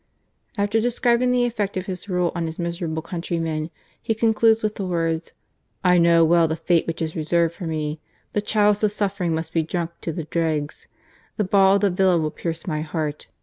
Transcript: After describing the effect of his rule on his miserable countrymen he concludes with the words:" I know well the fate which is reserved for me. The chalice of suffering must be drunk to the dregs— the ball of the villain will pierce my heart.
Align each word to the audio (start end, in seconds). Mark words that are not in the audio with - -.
After 0.57 0.81
describing 0.81 1.29
the 1.31 1.45
effect 1.45 1.77
of 1.77 1.85
his 1.85 2.09
rule 2.09 2.31
on 2.33 2.47
his 2.47 2.57
miserable 2.57 3.03
countrymen 3.03 3.69
he 4.01 4.15
concludes 4.15 4.63
with 4.63 4.73
the 4.73 4.83
words:" 4.87 5.31
I 5.83 5.99
know 5.99 6.25
well 6.25 6.47
the 6.47 6.55
fate 6.55 6.87
which 6.87 7.03
is 7.03 7.15
reserved 7.15 7.53
for 7.53 7.67
me. 7.67 8.01
The 8.33 8.41
chalice 8.41 8.81
of 8.81 8.91
suffering 8.91 9.35
must 9.35 9.53
be 9.53 9.61
drunk 9.61 9.91
to 10.01 10.11
the 10.11 10.23
dregs— 10.23 10.87
the 11.37 11.43
ball 11.43 11.75
of 11.75 11.81
the 11.81 11.91
villain 11.91 12.23
will 12.23 12.31
pierce 12.31 12.65
my 12.65 12.81
heart. 12.81 13.27